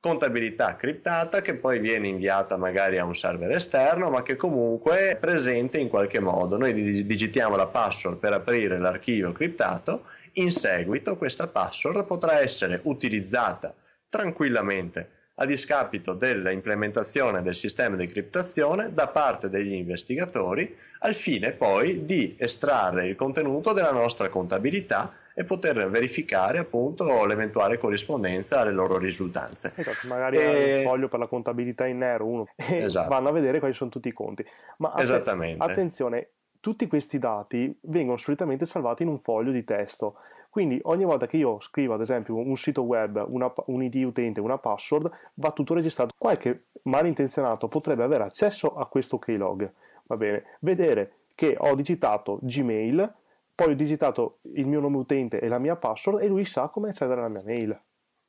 [0.00, 5.16] Contabilità criptata che poi viene inviata magari a un server esterno, ma che comunque è
[5.16, 6.56] presente in qualche modo.
[6.56, 10.04] Noi digitiamo la password per aprire l'archivio criptato
[10.40, 13.74] in seguito questa password potrà essere utilizzata
[14.08, 22.04] tranquillamente a discapito dell'implementazione del sistema di criptazione da parte degli investigatori al fine poi
[22.04, 28.98] di estrarre il contenuto della nostra contabilità e poter verificare appunto l'eventuale corrispondenza alle loro
[28.98, 29.72] risultanze.
[29.76, 30.78] Esatto, magari e...
[30.78, 33.08] un foglio per la contabilità in nero uno e esatto.
[33.08, 34.44] vanno a vedere quali sono tutti i conti.
[34.78, 35.62] Ma Esattamente.
[35.62, 40.16] attenzione, tutti questi dati vengono solitamente salvati in un foglio di testo.
[40.50, 44.40] Quindi ogni volta che io scrivo ad esempio un sito web, una, un ID utente,
[44.40, 46.14] una password, va tutto registrato.
[46.16, 49.70] Qualche malintenzionato potrebbe avere accesso a questo keylog,
[50.06, 53.14] va bene, vedere che ho digitato Gmail,
[53.54, 56.88] poi ho digitato il mio nome utente e la mia password e lui sa come
[56.88, 57.80] accedere alla mia mail.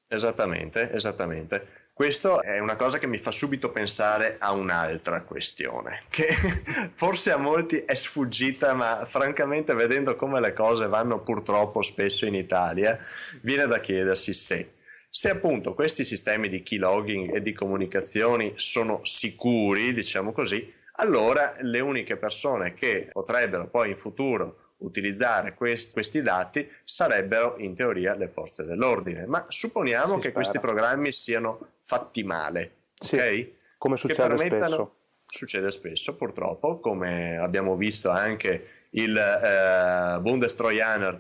[0.08, 1.89] Esattamente, esattamente.
[2.00, 6.30] Questo è una cosa che mi fa subito pensare a un'altra questione, che
[6.96, 12.36] forse a molti è sfuggita, ma francamente vedendo come le cose vanno purtroppo spesso in
[12.36, 12.98] Italia,
[13.42, 14.76] viene da chiedersi se,
[15.10, 21.82] se appunto questi sistemi di keylogging e di comunicazioni sono sicuri, diciamo così, allora le
[21.82, 28.28] uniche persone che potrebbero poi in futuro utilizzare quest- questi dati sarebbero in teoria le
[28.28, 29.26] forze dell'ordine.
[29.26, 30.34] Ma supponiamo si che spera.
[30.34, 33.52] questi programmi siano fatti male, sì, ok?
[33.78, 34.94] Come succede spesso.
[35.32, 41.18] Succede spesso, purtroppo, come abbiamo visto anche il eh, Bundestrojaner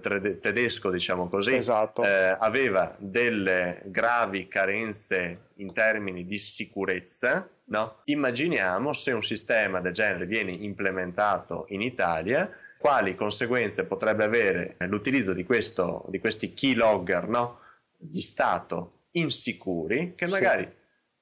[0.00, 2.02] t- tedesco, diciamo così, esatto.
[2.02, 7.46] eh, aveva delle gravi carenze in termini di sicurezza.
[7.64, 8.00] No?
[8.04, 12.50] Immaginiamo se un sistema del genere viene implementato in Italia
[12.82, 17.60] quali conseguenze potrebbe avere l'utilizzo di, questo, di questi keylogger no?
[17.96, 20.64] di Stato insicuri che magari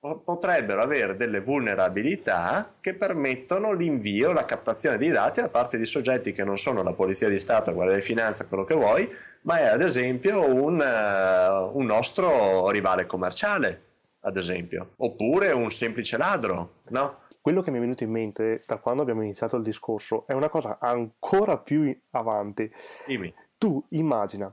[0.00, 0.16] sì.
[0.24, 6.32] potrebbero avere delle vulnerabilità che permettono l'invio, la captazione di dati da parte di soggetti
[6.32, 9.06] che non sono la Polizia di Stato, la Guardia di Finanza, quello che vuoi,
[9.42, 13.82] ma è ad esempio un, uh, un nostro rivale commerciale,
[14.20, 17.28] ad esempio, oppure un semplice ladro, no?
[17.40, 20.48] Quello che mi è venuto in mente da quando abbiamo iniziato il discorso è una
[20.48, 22.70] cosa ancora più avanti.
[23.06, 23.32] Dimmi.
[23.56, 24.52] Tu immagina,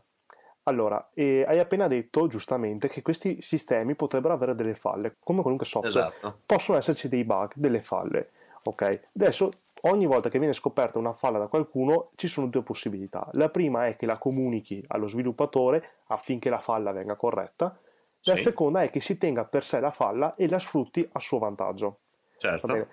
[0.68, 5.66] allora, eh, hai appena detto giustamente che questi sistemi potrebbero avere delle falle, come qualunque
[5.66, 6.08] software.
[6.08, 6.40] Esatto.
[6.46, 8.32] Possono esserci dei bug, delle falle.
[8.64, 9.50] Ok, adesso
[9.82, 13.30] ogni volta che viene scoperta una falla da qualcuno ci sono due possibilità.
[13.34, 17.80] La prima è che la comunichi allo sviluppatore affinché la falla venga corretta.
[18.24, 18.44] La sì.
[18.44, 22.00] seconda è che si tenga per sé la falla e la sfrutti a suo vantaggio.
[22.38, 22.88] Certo.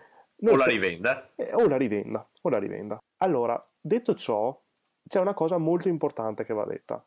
[0.47, 1.31] o la rivenda.
[1.37, 2.99] Eh, o la rivenda, o la rivenda.
[3.19, 4.59] Allora, detto ciò,
[5.07, 7.05] c'è una cosa molto importante che va detta.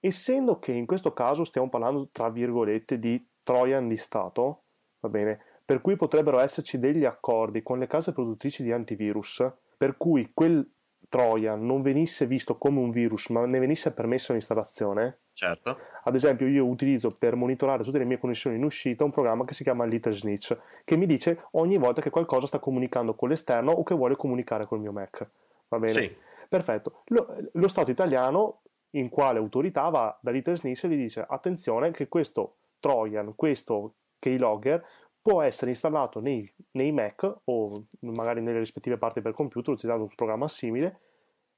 [0.00, 4.62] Essendo che in questo caso stiamo parlando, tra virgolette, di Trojan di Stato,
[5.00, 9.44] va bene, per cui potrebbero esserci degli accordi con le case produttrici di antivirus,
[9.76, 10.68] per cui quel
[11.08, 15.18] Trojan non venisse visto come un virus, ma ne venisse permesso l'installazione.
[15.32, 15.78] Certo.
[16.04, 19.54] Ad esempio, io utilizzo per monitorare tutte le mie connessioni in uscita un programma che
[19.54, 23.72] si chiama Little Snitch, che mi dice ogni volta che qualcosa sta comunicando con l'esterno
[23.72, 25.28] o che vuole comunicare col mio Mac.
[25.68, 25.92] Va bene?
[25.92, 26.16] Sì.
[26.48, 27.02] Perfetto.
[27.06, 32.08] Lo, lo Stato italiano in quale autorità va da Littlesnitz e gli dice attenzione che
[32.08, 34.84] questo Trojan, questo keylogger
[35.26, 40.14] può essere installato nei, nei, Mac o magari nelle rispettive parti per computer utilizzando un
[40.14, 41.00] programma simile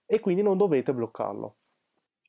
[0.06, 1.56] e quindi non dovete bloccarlo.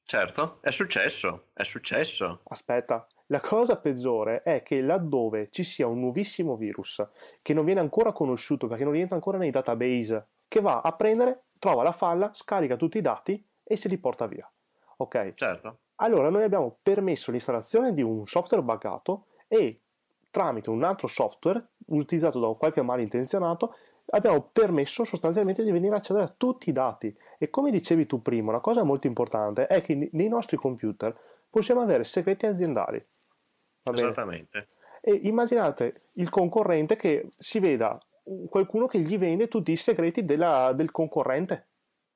[0.04, 2.42] Certo, è successo, è successo.
[2.50, 7.08] Aspetta, la cosa peggiore è che laddove ci sia un nuovissimo virus
[7.42, 11.44] che non viene ancora conosciuto perché non rientra ancora nei database, che va a prendere,
[11.58, 14.52] trova la falla, scarica tutti i dati e se li porta via.
[14.98, 15.36] Ok?
[15.36, 15.78] Certo.
[16.02, 19.84] Allora noi abbiamo permesso l'installazione di un software buggato e
[20.30, 23.76] tramite un altro software utilizzato da qualche malintenzionato
[24.12, 27.16] abbiamo permesso sostanzialmente di venire a accedere a tutti i dati.
[27.38, 31.16] E come dicevi tu prima una cosa molto importante è che nei nostri computer
[31.50, 33.04] possiamo avere segreti aziendali.
[33.92, 34.68] Esattamente.
[35.02, 37.98] E immaginate il concorrente che si veda
[38.50, 41.68] qualcuno che gli vende tutti i segreti della, del concorrente.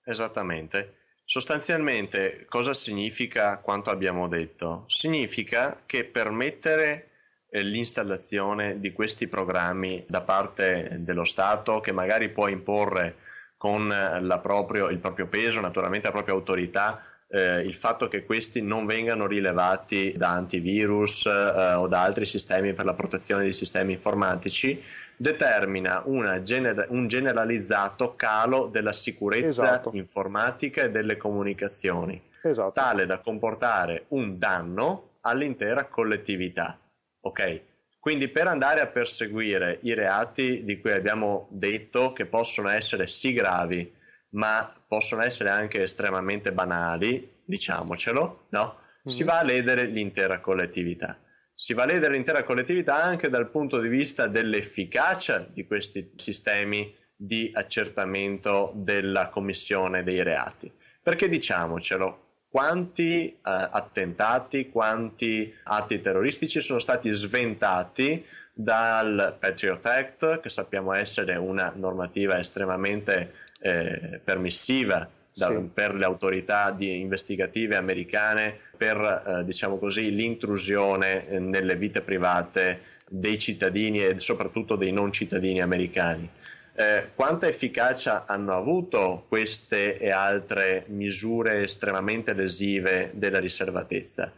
[0.04, 0.98] Esattamente.
[1.26, 4.84] Sostanzialmente cosa significa quanto abbiamo detto?
[4.88, 7.13] Significa che permettere
[7.62, 13.16] l'installazione di questi programmi da parte dello Stato che magari può imporre
[13.58, 13.94] con
[14.42, 19.26] proprio, il proprio peso, naturalmente la propria autorità, eh, il fatto che questi non vengano
[19.26, 24.82] rilevati da antivirus eh, o da altri sistemi per la protezione dei sistemi informatici
[25.16, 26.04] determina
[26.44, 29.92] gener- un generalizzato calo della sicurezza esatto.
[29.94, 32.72] informatica e delle comunicazioni, esatto.
[32.74, 36.78] tale da comportare un danno all'intera collettività.
[37.26, 37.62] Ok?
[38.00, 43.32] Quindi per andare a perseguire i reati di cui abbiamo detto che possono essere sì
[43.32, 43.90] gravi,
[44.32, 48.78] ma possono essere anche estremamente banali, diciamocelo, no?
[49.06, 49.26] Si mm.
[49.26, 51.18] va a ledere l'intera collettività.
[51.54, 56.94] Si va a ledere l'intera collettività anche dal punto di vista dell'efficacia di questi sistemi
[57.16, 60.70] di accertamento della commissione dei reati.
[61.02, 62.23] Perché diciamocelo,
[62.54, 68.24] quanti eh, attentati, quanti atti terroristici sono stati sventati
[68.54, 75.68] dal Patriot Act, che sappiamo essere una normativa estremamente eh, permissiva da, sì.
[75.74, 83.40] per le autorità investigative americane per eh, diciamo così, l'intrusione eh, nelle vite private dei
[83.40, 86.30] cittadini e soprattutto dei non cittadini americani.
[86.76, 94.34] Eh, quanta efficacia hanno avuto queste e altre misure estremamente lesive della riservatezza?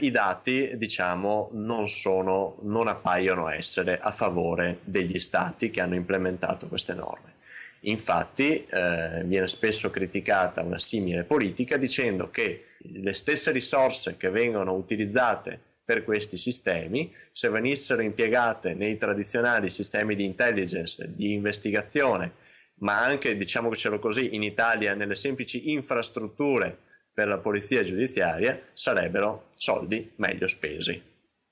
[0.00, 6.68] I dati, diciamo, non, sono, non appaiono essere a favore degli stati che hanno implementato
[6.68, 7.36] queste norme.
[7.80, 14.74] Infatti eh, viene spesso criticata una simile politica dicendo che le stesse risorse che vengono
[14.74, 22.32] utilizzate per questi sistemi, se venissero impiegate nei tradizionali sistemi di intelligence, di investigazione,
[22.80, 26.76] ma anche, diciamocelo così, in Italia nelle semplici infrastrutture
[27.10, 31.02] per la polizia giudiziaria, sarebbero soldi meglio spesi.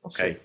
[0.00, 0.14] Ok?
[0.14, 0.38] Sì.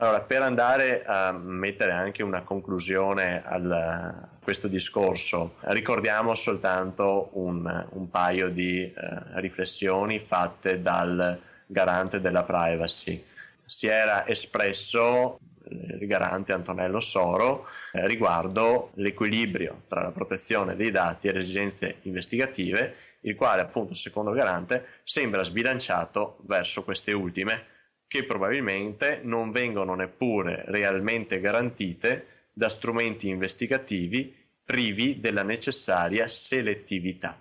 [0.00, 8.10] Allora, per andare a mettere anche una conclusione a questo discorso, ricordiamo soltanto un, un
[8.10, 8.94] paio di eh,
[9.40, 13.24] riflessioni fatte dal garante della privacy.
[13.64, 15.38] Si era espresso
[15.70, 21.96] il garante Antonello Soro eh, riguardo l'equilibrio tra la protezione dei dati e le esigenze
[22.02, 29.50] investigative, il quale appunto secondo il garante sembra sbilanciato verso queste ultime che probabilmente non
[29.50, 37.40] vengono neppure realmente garantite da strumenti investigativi privi della necessaria selettività.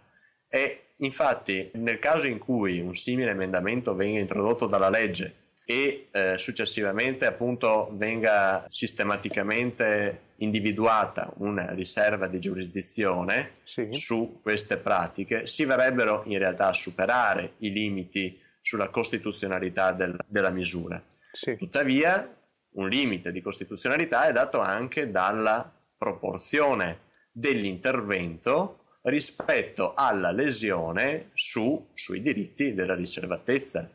[0.50, 6.38] E infatti nel caso in cui un simile emendamento venga introdotto dalla legge e eh,
[6.38, 13.90] successivamente appunto venga sistematicamente individuata una riserva di giurisdizione sì.
[13.92, 20.52] su queste pratiche, si verrebbero in realtà a superare i limiti sulla costituzionalità del, della
[20.52, 21.04] misura.
[21.34, 21.58] Sì.
[21.58, 22.34] Tuttavia,
[22.76, 27.00] un limite di costituzionalità è dato anche dalla proporzione
[27.32, 33.90] dell'intervento rispetto alla lesione su, sui diritti della riservatezza.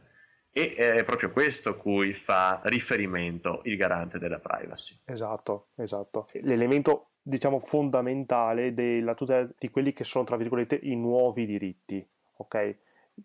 [0.54, 5.00] E è proprio questo cui fa riferimento il garante della privacy.
[5.06, 6.28] Esatto, esatto.
[6.42, 12.06] L'elemento, diciamo, fondamentale della tutela di quelli che sono, tra virgolette, i nuovi diritti,
[12.36, 12.76] ok?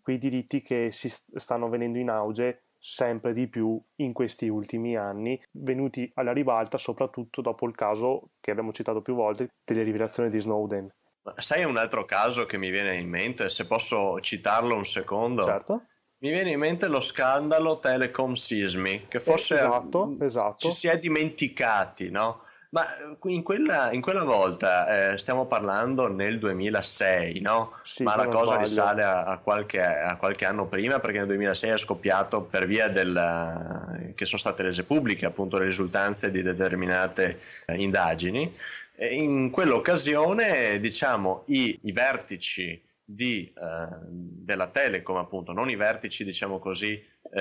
[0.02, 5.42] Quei diritti che si stanno venendo in auge sempre di più in questi ultimi anni,
[5.52, 10.38] venuti alla ribalta soprattutto dopo il caso che abbiamo citato più volte delle rivelazioni di
[10.38, 10.90] Snowden
[11.36, 15.44] Sai un altro caso che mi viene in mente, se posso citarlo un secondo?
[15.44, 15.82] Certo.
[16.20, 20.56] Mi viene in mente lo scandalo Telecom Sismi, che forse esatto, esatto.
[20.58, 22.42] ci si è dimenticati, no?
[22.70, 22.84] Ma
[23.22, 27.72] in quella, in quella volta eh, stiamo parlando nel 2006, no?
[27.82, 28.62] Sì, Ma la cosa sbaglio.
[28.62, 32.88] risale a, a qualche, a qualche anno prima perché nel 2006 è scoppiato per via
[32.88, 38.54] del, che sono state rese pubbliche appunto le risultanze di determinate eh, indagini.
[39.00, 46.58] In quell'occasione, diciamo, i, i vertici di, eh, della Telecom, appunto, non i vertici, diciamo
[46.58, 47.00] così,
[47.32, 47.40] eh,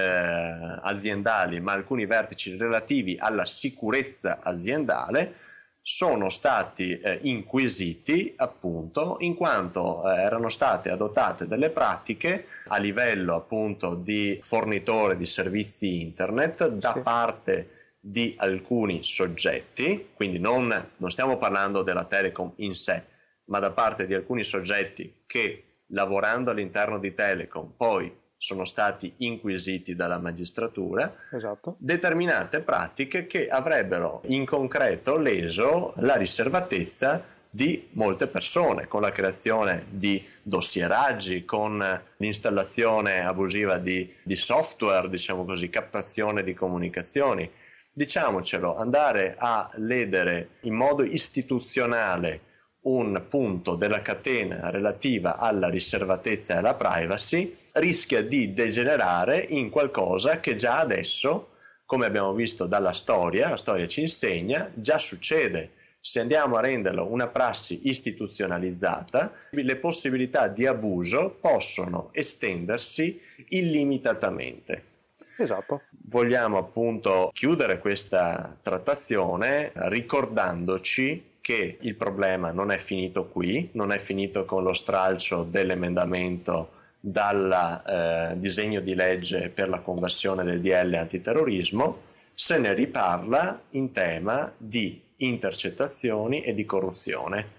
[0.84, 5.34] aziendali, ma alcuni vertici relativi alla sicurezza aziendale,
[5.82, 13.36] sono stati eh, inquisiti appunto in quanto eh, erano state adottate delle pratiche a livello
[13.36, 17.00] appunto di fornitore di servizi internet da Sì.
[17.00, 17.70] parte
[18.10, 23.04] di alcuni soggetti, quindi non, non stiamo parlando della Telecom in sé,
[23.46, 29.94] ma da parte di alcuni soggetti che lavorando all'interno di Telecom poi sono stati inquisiti
[29.94, 31.76] dalla magistratura, Esatto.
[31.80, 39.86] determinate pratiche che avrebbero in concreto leso la riservatezza di molte persone con la creazione
[39.90, 47.50] di dossieraggi, con l'installazione abusiva di, di software, diciamo così, captazione di comunicazioni.
[47.98, 52.42] Diciamocelo, andare a ledere in modo istituzionale
[52.82, 60.40] un punto della catena relativa alla riservatezza e alla privacy rischia di degenerare in qualcosa
[60.40, 61.54] che già adesso,
[61.88, 65.72] come abbiamo visto dalla storia, la storia ci insegna, già succede.
[66.00, 74.97] Se andiamo a renderlo una prassi istituzionalizzata, le possibilità di abuso possono estendersi illimitatamente.
[75.38, 75.84] Esatto.
[75.90, 84.00] Vogliamo appunto chiudere questa trattazione ricordandoci che il problema non è finito qui, non è
[84.00, 90.94] finito con lo stralcio dell'emendamento dal eh, disegno di legge per la conversione del DL
[90.96, 92.02] antiterrorismo,
[92.34, 97.56] se ne riparla in tema di intercettazioni e di corruzione.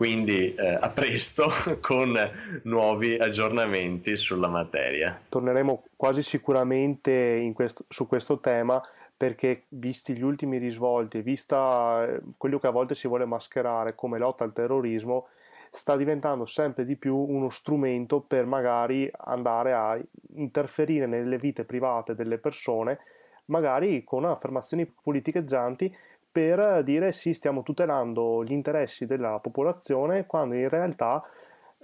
[0.00, 1.50] Quindi eh, a presto
[1.82, 2.18] con
[2.62, 5.20] nuovi aggiornamenti sulla materia.
[5.28, 8.82] Torneremo quasi sicuramente questo- su questo tema
[9.14, 14.16] perché visti gli ultimi risvolti vista eh, quello che a volte si vuole mascherare come
[14.16, 15.26] lotta al terrorismo,
[15.68, 20.00] sta diventando sempre di più uno strumento per magari andare a
[20.36, 23.00] interferire nelle vite private delle persone,
[23.46, 25.94] magari con affermazioni politicheggianti
[26.30, 31.22] per dire sì, stiamo tutelando gli interessi della popolazione, quando in realtà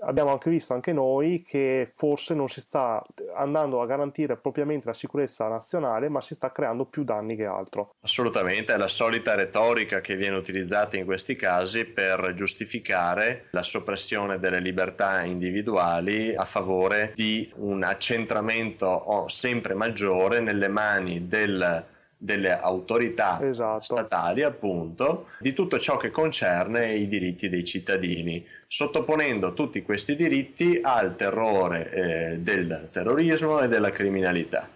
[0.00, 3.02] abbiamo anche visto anche noi che forse non si sta
[3.34, 7.94] andando a garantire propriamente la sicurezza nazionale, ma si sta creando più danni che altro.
[8.02, 14.38] Assolutamente, è la solita retorica che viene utilizzata in questi casi per giustificare la soppressione
[14.38, 23.38] delle libertà individuali a favore di un accentramento sempre maggiore nelle mani del delle autorità
[23.42, 23.84] Esatto.
[23.84, 30.80] statali, appunto, di tutto ciò che concerne i diritti dei cittadini, sottoponendo tutti questi diritti
[30.82, 34.68] al terrore eh, del terrorismo e della criminalità.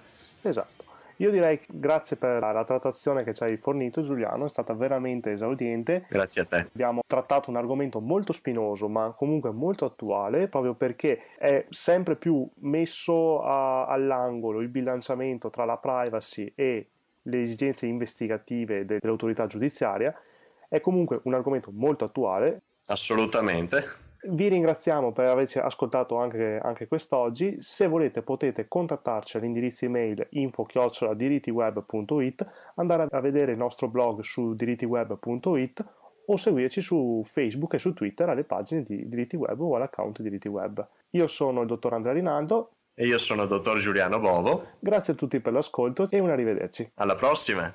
[0.42, 0.78] Esatto.
[1.20, 6.06] Io direi grazie per la trattazione che ci hai fornito Giuliano, è stata veramente esaudiente.
[6.08, 6.56] Grazie a te.
[6.72, 12.48] Abbiamo trattato un argomento molto spinoso, ma comunque molto attuale, proprio perché è sempre più
[12.60, 16.86] messo a- all'angolo il bilanciamento tra la privacy e
[17.22, 20.12] le esigenze investigative de- dell'autorità giudiziaria.
[20.68, 22.62] È comunque un argomento molto attuale.
[22.86, 24.08] Assolutamente.
[24.22, 27.56] Vi ringraziamo per averci ascoltato anche, anche quest'oggi.
[27.60, 35.84] Se volete potete contattarci all'indirizzo email info-dirittiweb.it, andare a vedere il nostro blog su dirittiweb.it
[36.26, 40.48] o seguirci su Facebook e su Twitter alle pagine di Diritti Web o all'account Diritti
[40.48, 40.86] Web.
[41.10, 44.72] Io sono il dottor Andrea Rinaldo, E io sono il dottor Giuliano Bovo.
[44.78, 46.90] grazie a tutti per l'ascolto e un arrivederci.
[46.96, 47.72] Alla prossima!